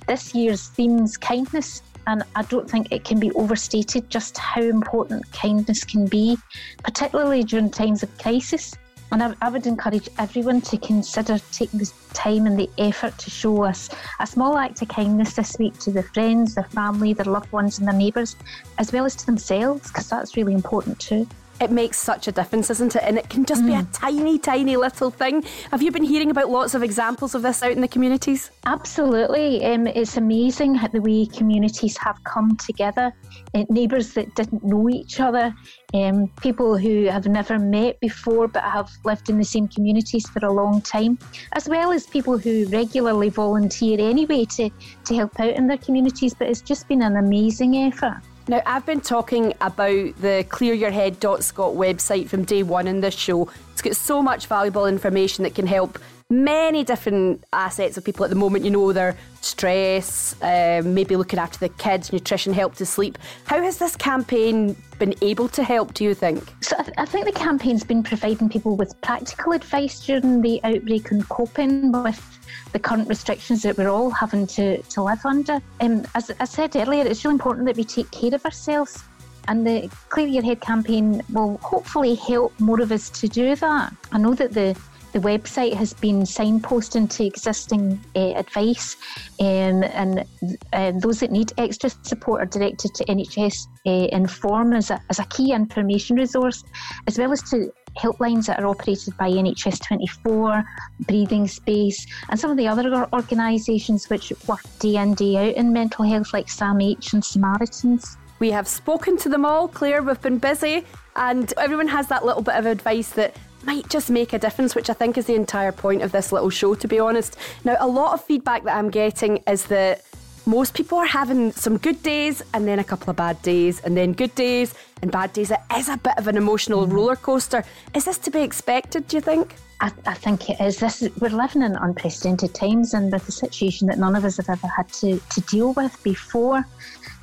This 0.07 0.33
year's 0.33 0.69
theme's 0.69 1.17
kindness, 1.17 1.81
and 2.05 2.23
I 2.35 2.43
don't 2.43 2.69
think 2.69 2.91
it 2.91 3.03
can 3.03 3.19
be 3.19 3.31
overstated 3.31 4.09
just 4.09 4.37
how 4.37 4.61
important 4.61 5.29
kindness 5.33 5.83
can 5.83 6.07
be, 6.07 6.37
particularly 6.83 7.43
during 7.43 7.69
times 7.69 8.03
of 8.03 8.17
crisis. 8.17 8.73
And 9.11 9.23
I, 9.23 9.33
I 9.41 9.49
would 9.49 9.65
encourage 9.65 10.09
everyone 10.19 10.61
to 10.61 10.77
consider 10.77 11.39
taking 11.51 11.79
the 11.79 11.91
time 12.13 12.45
and 12.45 12.59
the 12.59 12.69
effort 12.77 13.17
to 13.19 13.29
show 13.29 13.63
us 13.63 13.89
a 14.19 14.27
small 14.27 14.57
act 14.57 14.81
of 14.81 14.89
kindness 14.89 15.33
this 15.33 15.57
week 15.57 15.77
to 15.79 15.91
their 15.91 16.03
friends, 16.03 16.55
their 16.55 16.65
family, 16.65 17.13
their 17.13 17.25
loved 17.25 17.51
ones, 17.51 17.79
and 17.79 17.87
their 17.87 17.95
neighbours, 17.95 18.35
as 18.77 18.91
well 18.91 19.05
as 19.05 19.15
to 19.15 19.25
themselves, 19.25 19.87
because 19.87 20.09
that's 20.09 20.35
really 20.35 20.53
important 20.53 20.99
too. 20.99 21.27
It 21.59 21.71
makes 21.71 21.97
such 21.97 22.27
a 22.27 22.31
difference, 22.31 22.69
isn't 22.69 22.95
it? 22.95 23.03
And 23.03 23.17
it 23.17 23.29
can 23.29 23.45
just 23.45 23.63
mm. 23.63 23.67
be 23.67 23.73
a 23.73 23.81
mm. 23.81 23.87
tiny, 23.91 24.37
tiny 24.37 24.77
little 24.77 25.09
thing. 25.09 25.43
Have 25.71 25.81
you 25.81 25.91
been 25.91 26.03
hearing 26.03 26.31
about 26.31 26.49
lots 26.49 26.75
of 26.75 26.83
examples 26.83 27.35
of 27.35 27.41
this 27.41 27.63
out 27.63 27.71
in 27.71 27.81
the 27.81 27.87
communities? 27.87 28.51
Absolutely. 28.65 29.65
Um, 29.65 29.87
it's 29.87 30.17
amazing 30.17 30.75
how 30.75 30.87
the 30.87 31.01
way 31.01 31.25
communities 31.25 31.97
have 31.97 32.23
come 32.23 32.55
together. 32.57 33.13
Uh, 33.53 33.65
neighbours 33.69 34.13
that 34.13 34.35
didn't 34.35 34.63
know 34.63 34.89
each 34.89 35.19
other, 35.19 35.53
um, 35.93 36.27
people 36.41 36.77
who 36.77 37.05
have 37.05 37.27
never 37.27 37.57
met 37.57 37.99
before 37.99 38.47
but 38.47 38.63
have 38.63 38.89
lived 39.03 39.29
in 39.29 39.37
the 39.37 39.45
same 39.45 39.67
communities 39.67 40.29
for 40.29 40.45
a 40.45 40.51
long 40.51 40.81
time, 40.81 41.17
as 41.53 41.67
well 41.67 41.91
as 41.91 42.05
people 42.05 42.37
who 42.37 42.67
regularly 42.67 43.29
volunteer 43.29 43.99
anyway 43.99 44.45
to, 44.45 44.69
to 45.05 45.15
help 45.15 45.39
out 45.39 45.55
in 45.55 45.67
their 45.67 45.77
communities. 45.77 46.33
But 46.33 46.49
it's 46.49 46.61
just 46.61 46.87
been 46.87 47.01
an 47.01 47.17
amazing 47.17 47.77
effort. 47.77 48.21
Now, 48.49 48.61
I've 48.65 48.85
been 48.85 49.01
talking 49.01 49.53
about 49.59 50.15
the 50.21 50.45
clearyourhead.scot 50.47 51.73
website 51.73 52.29
from 52.29 52.45
day 52.45 52.63
one 52.63 52.87
in 52.87 53.01
this 53.01 53.13
show. 53.13 53.49
It's 53.73 53.81
got 53.81 53.97
so 53.97 54.23
much 54.23 54.47
valuable 54.47 54.85
information 54.85 55.43
that 55.43 55.53
can 55.53 55.67
help 55.67 55.99
many 56.29 56.83
different 56.83 57.41
assets 57.53 57.95
of 57.95 58.03
people 58.03 58.25
at 58.25 58.29
the 58.29 58.35
moment. 58.35 58.65
You 58.65 58.71
know, 58.71 58.91
their 58.91 59.15
stress, 59.41 60.35
um, 60.41 60.93
maybe 60.93 61.15
looking 61.15 61.39
after 61.39 61.57
the 61.59 61.69
kids, 61.69 62.11
nutrition, 62.11 62.53
help 62.53 62.75
to 62.75 62.85
sleep. 62.85 63.17
How 63.45 63.61
has 63.61 63.77
this 63.77 63.95
campaign 63.95 64.75
been 64.99 65.15
able 65.21 65.47
to 65.49 65.63
help, 65.63 65.93
do 65.93 66.03
you 66.03 66.13
think? 66.13 66.43
So 66.61 66.75
I, 66.77 66.83
th- 66.83 66.97
I 66.97 67.05
think 67.05 67.25
the 67.25 67.31
campaign's 67.31 67.83
been 67.83 68.03
providing 68.03 68.49
people 68.49 68.75
with 68.75 68.99
practical 69.01 69.53
advice 69.53 70.05
during 70.05 70.41
the 70.41 70.59
outbreak 70.63 71.11
and 71.11 71.27
coping 71.29 71.91
with 71.91 72.39
the 72.73 72.79
current 72.79 73.07
restrictions 73.07 73.61
that 73.61 73.77
we're 73.77 73.89
all 73.89 74.09
having 74.09 74.47
to, 74.47 74.81
to 74.81 75.03
live 75.03 75.25
under. 75.25 75.61
Um, 75.79 76.05
as 76.15 76.31
I 76.39 76.45
said 76.45 76.75
earlier, 76.75 77.05
it's 77.05 77.23
really 77.23 77.35
important 77.35 77.67
that 77.67 77.77
we 77.77 77.85
take 77.85 78.11
care 78.11 78.35
of 78.35 78.43
ourselves. 78.43 79.03
And 79.47 79.65
the 79.65 79.89
Clear 80.09 80.27
Your 80.27 80.43
Head 80.43 80.59
campaign 80.59 81.21
will 81.31 81.57
hopefully 81.59 82.15
help 82.15 82.59
more 82.59 82.81
of 82.81 82.91
us 82.91 83.09
to 83.11 83.29
do 83.29 83.55
that. 83.55 83.93
I 84.11 84.17
know 84.17 84.33
that 84.33 84.51
the 84.51 84.77
the 85.17 85.27
website 85.27 85.73
has 85.73 85.93
been 85.93 86.21
signposting 86.21 87.09
to 87.09 87.25
existing 87.25 87.99
uh, 88.15 88.33
advice, 88.35 88.95
um, 89.39 89.83
and 89.83 90.25
uh, 90.73 90.91
those 90.99 91.21
that 91.21 91.31
need 91.31 91.51
extra 91.57 91.89
support 92.03 92.41
are 92.41 92.45
directed 92.45 92.93
to 92.93 93.03
NHS 93.05 93.67
uh, 93.87 94.15
Inform 94.15 94.73
as 94.73 94.91
a, 94.91 95.01
as 95.09 95.17
a 95.17 95.25
key 95.25 95.53
information 95.53 96.17
resource, 96.17 96.63
as 97.07 97.17
well 97.17 97.31
as 97.31 97.41
to 97.49 97.73
helplines 97.97 98.45
that 98.45 98.59
are 98.59 98.67
operated 98.67 99.17
by 99.17 99.27
NHS 99.31 99.87
24, 99.87 100.63
Breathing 101.07 101.47
Space, 101.47 102.05
and 102.29 102.39
some 102.39 102.51
of 102.51 102.57
the 102.57 102.67
other 102.67 103.07
organisations 103.11 104.07
which 104.11 104.31
work 104.47 104.61
day 104.77 104.97
in, 104.97 105.15
day 105.15 105.35
out 105.49 105.55
in 105.55 105.73
mental 105.73 106.05
health, 106.05 106.31
like 106.31 106.45
SAMH 106.45 107.13
and 107.13 107.25
Samaritans. 107.25 108.17
We 108.37 108.51
have 108.51 108.67
spoken 108.67 109.17
to 109.17 109.29
them 109.29 109.45
all, 109.45 109.67
Claire. 109.67 110.03
We've 110.03 110.21
been 110.21 110.37
busy, 110.37 110.85
and 111.15 111.51
everyone 111.57 111.87
has 111.87 112.07
that 112.09 112.23
little 112.23 112.43
bit 112.43 112.53
of 112.53 112.67
advice 112.67 113.09
that 113.13 113.35
might 113.67 113.89
just 113.89 114.09
make 114.09 114.31
a 114.31 114.39
difference, 114.39 114.73
which 114.73 114.89
I 114.89 114.93
think 114.93 115.17
is 115.17 115.25
the 115.25 115.35
entire 115.35 115.73
point 115.73 116.01
of 116.01 116.13
this 116.13 116.31
little 116.31 116.49
show, 116.49 116.73
to 116.73 116.87
be 116.87 116.99
honest. 116.99 117.35
Now, 117.65 117.75
a 117.79 117.87
lot 117.87 118.13
of 118.13 118.23
feedback 118.23 118.63
that 118.63 118.75
I'm 118.77 118.89
getting 118.89 119.43
is 119.45 119.65
that 119.65 120.03
most 120.45 120.73
people 120.73 120.97
are 120.97 121.05
having 121.05 121.51
some 121.51 121.77
good 121.77 122.01
days 122.01 122.41
and 122.53 122.65
then 122.65 122.79
a 122.79 122.83
couple 122.83 123.09
of 123.09 123.17
bad 123.17 123.41
days 123.41 123.81
and 123.81 123.97
then 123.97 124.13
good 124.13 124.33
days 124.35 124.73
and 125.01 125.11
bad 125.11 125.33
days. 125.33 125.51
It 125.51 125.59
is 125.75 125.89
a 125.89 125.97
bit 125.97 126.17
of 126.17 126.29
an 126.29 126.37
emotional 126.37 126.87
mm. 126.87 126.93
roller 126.93 127.17
coaster. 127.17 127.65
Is 127.93 128.05
this 128.05 128.17
to 128.19 128.31
be 128.31 128.41
expected, 128.41 129.09
do 129.09 129.17
you 129.17 129.21
think? 129.21 129.55
I, 129.81 129.91
I 130.05 130.13
think 130.13 130.49
it 130.49 130.61
is. 130.61 130.77
This 130.77 131.01
is, 131.01 131.15
we're 131.17 131.29
living 131.29 131.61
in 131.61 131.75
unprecedented 131.75 132.55
times 132.55 132.93
and 132.93 133.11
with 133.11 133.27
a 133.27 133.31
situation 133.33 133.87
that 133.89 133.99
none 133.99 134.15
of 134.15 134.23
us 134.23 134.37
have 134.37 134.49
ever 134.49 134.67
had 134.67 134.87
to, 134.93 135.19
to 135.19 135.41
deal 135.41 135.73
with 135.73 136.01
before. 136.03 136.65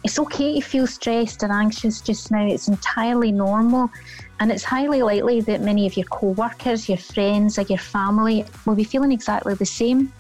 It's 0.05 0.19
okay 0.19 0.61
to 0.61 0.61
feel 0.61 0.87
stressed 0.87 1.43
and 1.43 1.51
anxious 1.51 2.03
just 2.03 2.31
now. 2.31 2.47
It's 2.47 2.69
entirely 2.69 3.33
normal. 3.33 3.91
And 4.39 4.53
it's 4.53 4.63
highly 4.63 5.03
likely 5.03 5.41
that 5.41 5.63
many 5.63 5.87
of 5.87 5.97
your 5.97 6.07
co 6.07 6.29
workers, 6.29 6.89
your 6.89 6.99
friends, 6.99 7.59
or 7.59 7.63
your 7.63 7.79
family 7.79 8.45
will 8.67 8.75
be 8.75 8.85
feeling 8.85 9.13
exactly 9.13 9.55
the 9.55 9.65
same. 9.65 10.13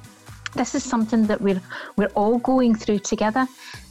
This 0.54 0.74
is 0.74 0.82
something 0.84 1.26
that 1.26 1.40
we're 1.40 1.60
we're 1.96 2.14
all 2.14 2.38
going 2.38 2.76
through 2.76 3.00
together, 3.00 3.46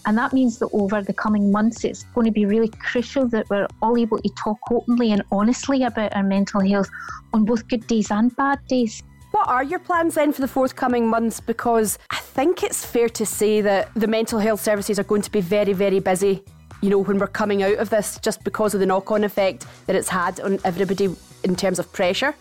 and 0.05 0.17
that 0.17 0.33
means 0.33 0.59
that 0.59 0.69
over 0.71 1.01
the 1.01 1.13
coming 1.13 1.51
months, 1.51 1.83
it's 1.83 2.03
going 2.15 2.25
to 2.25 2.31
be 2.31 2.45
really 2.45 2.69
crucial 2.69 3.27
that 3.27 3.49
we're 3.49 3.67
all 3.81 3.97
able 3.97 4.17
to 4.17 4.29
talk 4.29 4.59
openly 4.71 5.11
and 5.11 5.23
honestly 5.29 5.83
about 5.83 6.15
our 6.15 6.23
mental 6.23 6.61
health 6.61 6.89
on 7.33 7.43
both 7.43 7.67
good 7.67 7.85
days 7.85 8.11
and 8.11 8.35
bad 8.37 8.65
days. 8.67 9.03
What 9.33 9.47
are 9.47 9.63
your 9.63 9.79
plans 9.79 10.13
then 10.13 10.31
for 10.31 10.41
the 10.41 10.47
forthcoming 10.47 11.07
months? 11.07 11.39
Because 11.39 11.97
I 12.11 12.17
think 12.17 12.61
it's 12.61 12.85
fair 12.85 13.09
to 13.09 13.25
say 13.25 13.61
that 13.61 13.89
the 13.95 14.05
mental 14.05 14.37
health 14.37 14.61
services 14.61 14.99
are 14.99 15.03
going 15.03 15.23
to 15.23 15.31
be 15.31 15.41
very, 15.41 15.73
very 15.73 15.99
busy 15.99 16.43
you 16.83 16.89
know, 16.89 16.99
when 16.99 17.17
we're 17.17 17.27
coming 17.27 17.63
out 17.63 17.77
of 17.77 17.89
this, 17.89 18.19
just 18.19 18.43
because 18.43 18.73
of 18.73 18.81
the 18.81 18.85
knock 18.85 19.09
on 19.09 19.23
effect 19.23 19.65
that 19.85 19.95
it's 19.95 20.09
had 20.09 20.41
on 20.41 20.59
everybody 20.65 21.15
in 21.43 21.55
terms 21.55 21.79
of 21.79 21.91
pressure? 21.91 22.35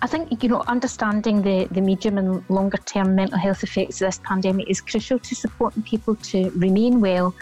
I 0.00 0.06
think, 0.06 0.42
you 0.42 0.48
know, 0.48 0.62
understanding 0.66 1.42
the, 1.42 1.66
the 1.70 1.80
medium 1.80 2.18
and 2.18 2.48
longer 2.48 2.78
term 2.78 3.14
mental 3.14 3.38
health 3.38 3.62
effects 3.62 4.00
of 4.00 4.08
this 4.08 4.20
pandemic 4.24 4.68
is 4.68 4.80
crucial 4.80 5.18
to 5.18 5.34
supporting 5.34 5.82
people 5.82 6.14
to 6.16 6.50
remain 6.50 7.00
well 7.00 7.34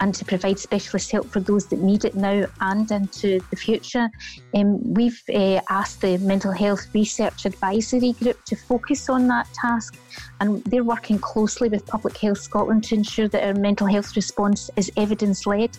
and 0.00 0.14
to 0.14 0.24
provide 0.24 0.58
specialist 0.58 1.10
help 1.10 1.26
for 1.26 1.40
those 1.40 1.66
that 1.66 1.80
need 1.80 2.04
it 2.04 2.14
now 2.14 2.44
and 2.60 2.90
into 2.90 3.40
the 3.50 3.56
future. 3.56 4.08
Um, 4.54 4.94
we've 4.94 5.22
uh, 5.34 5.60
asked 5.70 6.00
the 6.00 6.18
Mental 6.18 6.52
Health 6.52 6.86
Research 6.92 7.46
Advisory 7.46 8.12
Group 8.12 8.44
to 8.44 8.56
focus 8.56 9.08
on 9.08 9.28
that 9.28 9.48
task 9.54 9.96
and 10.40 10.62
they're 10.64 10.84
working 10.84 11.18
closely 11.18 11.68
with 11.68 11.86
Public 11.86 12.16
Health 12.16 12.38
Scotland 12.38 12.84
to 12.84 12.94
ensure 12.94 13.28
that 13.28 13.44
our 13.44 13.54
mental 13.54 13.86
health 13.86 14.16
response 14.16 14.70
is 14.76 14.90
evidence 14.96 15.46
led 15.46 15.70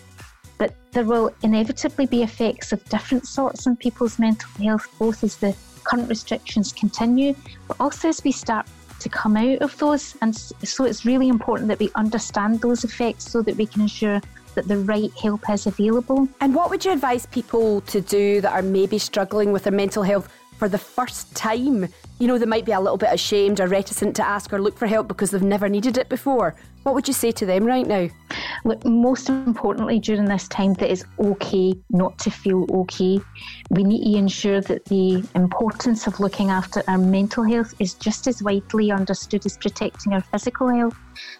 but 0.62 0.72
there 0.92 1.02
will 1.02 1.28
inevitably 1.42 2.06
be 2.06 2.22
effects 2.22 2.72
of 2.72 2.88
different 2.88 3.26
sorts 3.26 3.66
on 3.66 3.74
people's 3.74 4.20
mental 4.20 4.48
health, 4.62 4.86
both 4.96 5.24
as 5.24 5.34
the 5.38 5.52
current 5.82 6.08
restrictions 6.08 6.72
continue, 6.72 7.34
but 7.66 7.76
also 7.80 8.08
as 8.10 8.22
we 8.22 8.30
start 8.30 8.64
to 9.00 9.08
come 9.08 9.36
out 9.36 9.58
of 9.58 9.76
those. 9.78 10.16
And 10.22 10.32
so 10.36 10.84
it's 10.84 11.04
really 11.04 11.26
important 11.26 11.66
that 11.66 11.80
we 11.80 11.90
understand 11.96 12.60
those 12.60 12.84
effects 12.84 13.28
so 13.28 13.42
that 13.42 13.56
we 13.56 13.66
can 13.66 13.82
ensure 13.82 14.20
that 14.54 14.68
the 14.68 14.76
right 14.76 15.10
help 15.20 15.50
is 15.50 15.66
available. 15.66 16.28
And 16.40 16.54
what 16.54 16.70
would 16.70 16.84
you 16.84 16.92
advise 16.92 17.26
people 17.26 17.80
to 17.80 18.00
do 18.00 18.40
that 18.42 18.52
are 18.52 18.62
maybe 18.62 18.98
struggling 18.98 19.50
with 19.50 19.64
their 19.64 19.72
mental 19.72 20.04
health 20.04 20.28
for 20.62 20.68
the 20.68 20.78
first 20.78 21.34
time? 21.34 21.88
You 22.20 22.28
know, 22.28 22.38
they 22.38 22.46
might 22.46 22.64
be 22.64 22.70
a 22.70 22.78
little 22.78 22.96
bit 22.96 23.12
ashamed 23.12 23.58
or 23.60 23.66
reticent 23.66 24.14
to 24.14 24.24
ask 24.24 24.52
or 24.52 24.62
look 24.62 24.78
for 24.78 24.86
help 24.86 25.08
because 25.08 25.32
they've 25.32 25.42
never 25.42 25.68
needed 25.68 25.98
it 25.98 26.08
before. 26.08 26.54
What 26.84 26.94
would 26.94 27.08
you 27.08 27.14
say 27.14 27.32
to 27.32 27.44
them 27.44 27.64
right 27.64 27.84
now? 27.84 28.08
Look, 28.64 28.84
most 28.84 29.28
importantly, 29.28 29.98
during 29.98 30.26
this 30.26 30.46
time, 30.46 30.74
that 30.74 30.88
it's 30.88 31.04
okay 31.18 31.74
not 31.90 32.16
to 32.20 32.30
feel 32.30 32.64
okay. 32.72 33.18
We 33.70 33.82
need 33.82 34.04
to 34.12 34.18
ensure 34.18 34.60
that 34.60 34.84
the 34.84 35.28
importance 35.34 36.06
of 36.06 36.20
looking 36.20 36.50
after 36.50 36.84
our 36.86 36.98
mental 36.98 37.42
health 37.42 37.74
is 37.80 37.94
just 37.94 38.28
as 38.28 38.40
widely 38.40 38.92
understood 38.92 39.44
as 39.44 39.56
protecting 39.56 40.12
our 40.12 40.22
physical 40.22 40.68
health. 40.68 40.96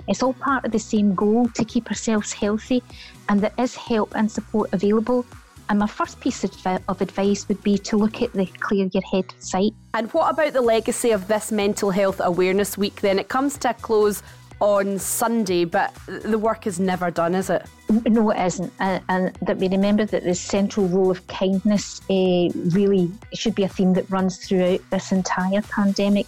It's 0.09 0.25
all 0.25 0.35
part 0.35 0.65
of 0.65 0.73
the 0.73 0.81
same 0.81 1.15
goal 1.15 1.47
to 1.51 1.65
keep 1.65 1.87
ourselves 1.87 2.33
healthy, 2.33 2.83
and 3.29 3.41
there 3.41 3.55
is 3.57 3.77
help 3.77 4.17
and 4.17 4.29
support 4.29 4.73
available. 4.73 5.25
And 5.73 5.79
my 5.79 5.87
first 5.87 6.21
piece 6.21 6.45
of 6.45 7.01
advice 7.01 7.49
would 7.49 7.63
be 7.63 7.79
to 7.79 7.97
look 7.97 8.21
at 8.21 8.35
the 8.35 8.45
Clear 8.45 8.91
Your 8.93 9.03
Head 9.11 9.33
site. 9.39 9.73
And 9.95 10.13
what 10.13 10.31
about 10.31 10.53
the 10.53 10.61
legacy 10.61 11.13
of 11.13 11.29
this 11.29 11.51
Mental 11.51 11.91
Health 11.91 12.21
Awareness 12.23 12.77
Week 12.77 13.01
then? 13.01 13.19
It 13.19 13.31
comes 13.31 13.57
to 13.57 13.71
a 13.71 13.73
close 13.73 14.23
on 14.61 14.99
Sunday, 14.99 15.65
but 15.65 15.95
the 16.07 16.37
work 16.37 16.67
is 16.67 16.79
never 16.79 17.11
done, 17.11 17.35
is 17.35 17.49
it? 17.49 17.65
No, 17.89 18.33
it 18.33 18.45
isn't. 18.45 18.71
And, 18.81 19.03
and 19.09 19.35
that 19.41 19.57
we 19.57 19.69
remember 19.69 20.05
that 20.05 20.25
the 20.25 20.35
central 20.35 20.89
role 20.89 21.11
of 21.11 21.27
kindness 21.29 22.03
uh, 22.03 22.51
really 22.75 23.11
should 23.33 23.55
be 23.55 23.63
a 23.63 23.69
theme 23.69 23.95
that 23.95 24.11
runs 24.11 24.47
throughout 24.47 24.81
this 24.91 25.11
entire 25.11 25.63
pandemic. 25.63 26.27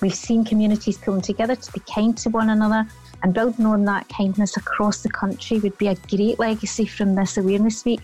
We've 0.00 0.14
seen 0.14 0.44
communities 0.44 0.96
come 0.96 1.20
together 1.20 1.56
to 1.56 1.72
be 1.72 1.80
kind 1.92 2.16
to 2.18 2.30
one 2.30 2.50
another, 2.50 2.86
and 3.26 3.34
building 3.34 3.66
on 3.66 3.84
that 3.84 4.08
kindness 4.08 4.56
across 4.56 5.02
the 5.02 5.08
country 5.08 5.58
would 5.58 5.76
be 5.78 5.88
a 5.88 5.96
great 5.96 6.38
legacy 6.38 6.86
from 6.86 7.16
this 7.16 7.36
Awareness 7.36 7.84
Week. 7.84 8.00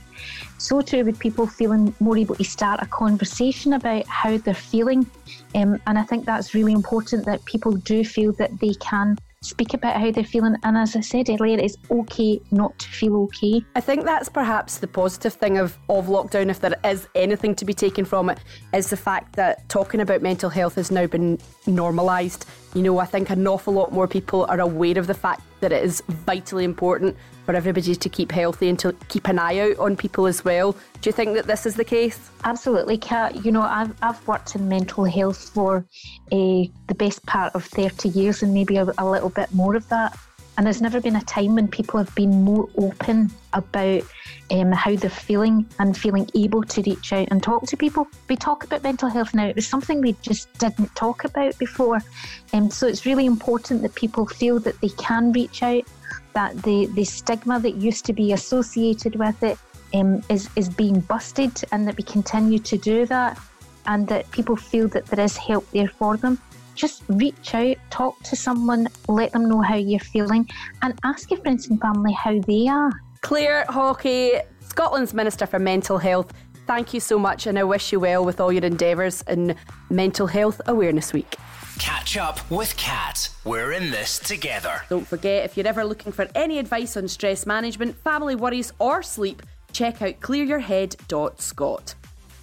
So, 0.59 0.81
too, 0.81 1.05
with 1.05 1.17
people 1.21 1.47
feeling 1.47 1.95
more 2.01 2.19
able 2.19 2.35
to 2.35 2.43
start 2.43 2.83
a 2.83 2.87
conversation 2.87 3.75
about 3.75 4.05
how 4.09 4.37
they're 4.37 4.53
feeling. 4.53 5.09
Um, 5.55 5.81
and 5.87 5.97
I 5.97 6.03
think 6.03 6.25
that's 6.25 6.55
really 6.55 6.73
important 6.73 7.25
that 7.27 7.45
people 7.45 7.71
do 7.71 8.05
feel 8.05 8.33
that 8.33 8.59
they 8.59 8.75
can 8.75 9.17
speak 9.43 9.75
about 9.75 10.01
how 10.01 10.11
they're 10.11 10.25
feeling. 10.25 10.57
And 10.65 10.77
as 10.77 10.97
I 10.97 11.01
said 11.01 11.31
earlier, 11.31 11.59
it's 11.59 11.77
okay 11.89 12.41
not 12.51 12.77
to 12.81 12.89
feel 12.89 13.17
okay. 13.25 13.65
I 13.77 13.81
think 13.81 14.05
that's 14.05 14.29
perhaps 14.29 14.79
the 14.79 14.89
positive 14.89 15.35
thing 15.35 15.57
of, 15.59 15.79
of 15.89 16.07
lockdown, 16.07 16.51
if 16.51 16.59
there 16.59 16.75
is 16.85 17.07
anything 17.15 17.55
to 17.57 17.65
be 17.65 17.75
taken 17.75 18.05
from 18.05 18.29
it, 18.29 18.41
is 18.75 18.91
the 18.91 18.97
fact 18.97 19.37
that 19.37 19.69
talking 19.69 20.01
about 20.01 20.21
mental 20.21 20.51
health 20.51 20.75
has 20.75 20.91
now 20.91 21.07
been 21.07 21.39
normalised. 21.67 22.45
You 22.75 22.83
know, 22.83 22.99
I 22.99 23.05
think 23.05 23.29
an 23.31 23.47
awful 23.47 23.75
lot 23.75 23.93
more 23.93 24.09
people 24.09 24.47
are 24.49 24.61
aware 24.61 24.99
of 24.99 25.07
the 25.07 25.15
fact 25.15 25.43
that 25.61 25.73
it 25.73 25.85
is 25.85 26.03
vitally 26.09 26.65
important 26.65 27.17
for 27.45 27.55
everybody 27.55 27.95
to 27.95 28.09
keep 28.09 28.33
healthy 28.33 28.69
and 28.69 28.79
to 28.79 28.95
keep 29.09 29.29
an 29.29 29.39
eye 29.39 29.59
out 29.59 29.79
on 29.79 29.97
people 29.97 30.27
as 30.27 30.45
well. 30.45 30.73
Do 30.73 31.09
you 31.09 31.13
think 31.13 31.35
that 31.35 31.47
this 31.47 31.67
is 31.67 31.75
the 31.75 31.85
case? 31.85 32.31
Absolutely, 32.45 32.97
Kat. 32.97 33.45
You 33.45 33.53
know, 33.53 33.63
I've, 33.63 33.95
I've 34.01 34.27
worked 34.27 34.55
in 34.55 34.69
mental 34.69 35.05
health 35.05 35.51
for 35.51 35.87
uh, 36.31 36.63
the 36.87 36.95
best 36.97 37.25
part 37.27 37.55
of 37.55 37.65
30 37.65 38.09
years 38.09 38.43
and 38.43 38.55
maybe 38.55 38.77
a, 38.77 38.87
a 38.99 39.09
little 39.09 39.31
bit 39.31 39.53
more 39.53 39.75
of 39.75 39.89
that. 39.89 40.17
And 40.57 40.67
there's 40.67 40.83
never 40.83 41.01
been 41.01 41.17
a 41.17 41.23
time 41.23 41.55
when 41.55 41.67
people 41.67 41.99
have 41.99 42.15
been 42.15 42.43
more 42.43 42.69
open 42.77 43.31
about 43.55 44.03
um, 44.51 44.71
how 44.71 44.95
they're 44.95 45.09
feeling 45.09 45.67
and 45.79 45.97
feeling 45.97 46.29
able 46.35 46.63
to 46.63 46.83
reach 46.83 47.13
out 47.13 47.29
and 47.31 47.43
talk 47.43 47.67
to 47.69 47.77
people. 47.77 48.07
We 48.29 48.37
talk 48.37 48.65
about 48.65 48.83
mental 48.83 49.09
health 49.09 49.33
now. 49.35 49.47
It 49.47 49.57
was 49.57 49.67
something 49.67 50.03
we 50.03 50.13
just 50.21 50.53
didn't 50.59 50.95
talk 50.95 51.25
about 51.25 51.59
before. 51.59 52.01
Um, 52.53 52.71
so 52.71 52.87
it's 52.87 53.07
really 53.07 53.25
important 53.25 53.81
that 53.83 53.95
people 53.95 54.27
feel 54.27 54.61
that 54.61 54.79
they 54.83 54.91
can 54.91 55.33
reach 55.33 55.63
out, 55.63 55.85
that 56.35 56.63
the, 56.63 56.87
the 56.87 57.05
stigma 57.05 57.59
that 57.61 57.77
used 57.77 58.05
to 58.07 58.13
be 58.13 58.33
associated 58.33 59.17
with 59.17 59.43
it 59.43 59.59
um, 59.95 60.23
is, 60.29 60.51
is 60.55 60.69
being 60.69 61.01
busted, 61.01 61.63
and 61.73 61.89
that 61.89 61.97
we 61.97 62.05
continue 62.05 62.59
to 62.59 62.77
do 62.77 63.07
that, 63.07 63.41
and 63.87 64.07
that 64.09 64.31
people 64.33 64.57
feel 64.57 64.87
that 64.89 65.07
there 65.07 65.25
is 65.25 65.37
help 65.37 65.69
there 65.71 65.89
for 65.89 66.19
them 66.19 66.39
just 66.75 67.03
reach 67.09 67.55
out, 67.55 67.77
talk 67.91 68.21
to 68.25 68.37
someone, 68.37 68.89
let 69.09 69.33
them 69.33 69.49
know 69.49 69.61
how 69.61 69.77
you're 69.77 70.01
feeling, 70.01 70.49
and 70.83 70.99
ask 71.05 71.31
your 71.31 71.41
friends 71.41 71.69
and 71.69 71.81
family 71.81 72.13
how 72.13 72.39
they 72.41 72.69
are. 72.69 72.93
Clare 73.21 73.65
Haughey, 73.69 74.43
Scotland's 74.61 75.15
Minister 75.15 75.47
for 75.47 75.59
Mental 75.59 75.99
Health, 75.99 76.33
thank 76.67 76.95
you 76.95 77.01
so 77.01 77.19
much, 77.19 77.47
and 77.47 77.59
I 77.59 77.65
wish 77.65 77.93
you 77.93 78.01
well 78.01 78.25
with 78.25 78.41
all 78.41 78.53
your 78.53 78.65
endeavours 78.65 79.23
in 79.29 79.55
Mental 79.91 80.27
Health 80.27 80.61
Awareness 80.67 81.13
Week. 81.13 81.37
Catch 81.79 82.17
up 82.17 82.51
with 82.51 82.77
Kat. 82.77 83.31
We're 83.45 83.73
in 83.73 83.91
this 83.91 84.19
together. 84.19 84.83
Don't 84.89 85.07
forget, 85.07 85.45
if 85.45 85.57
you're 85.57 85.67
ever 85.67 85.85
looking 85.85 86.13
for 86.13 86.29
any 86.35 86.59
advice 86.59 86.97
on 86.97 87.09
stress 87.09 87.47
management, 87.47 87.97
family 87.97 88.35
worries, 88.35 88.73
or 88.79 89.03
sleep, 89.03 89.43
check 89.73 90.03
out 90.03 90.21
clearyourhead.scot. 90.21 91.95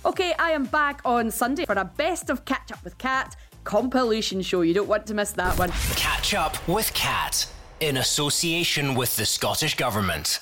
Okay, 0.06 0.34
I 0.40 0.52
am 0.52 0.64
back 0.66 1.02
on 1.06 1.30
Sunday 1.30 1.66
for 1.66 1.76
a 1.76 1.86
best 1.86 2.30
of 2.30 2.46
catch 2.46 2.72
up 2.72 2.84
with 2.84 2.98
Kat 2.98 3.36
compilation 3.64 4.42
show. 4.42 4.62
You 4.62 4.74
don't 4.74 4.88
want 4.88 5.06
to 5.08 5.14
miss 5.14 5.32
that 5.34 5.58
one. 5.58 5.70
Catch 5.96 6.34
up 6.34 6.68
with 6.68 6.94
Cat 6.94 7.48
in 7.80 7.98
association 7.98 8.96
with 8.96 9.16
the 9.16 9.26
Scottish 9.26 9.76
Government. 9.76 10.40